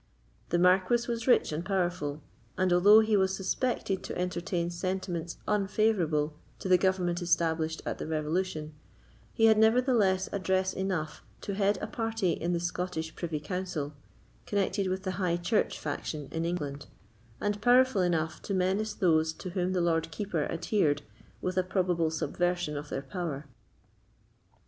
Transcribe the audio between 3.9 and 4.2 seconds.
to